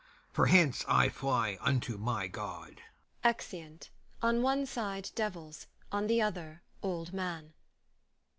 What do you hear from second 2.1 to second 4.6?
God. [Exeunt, on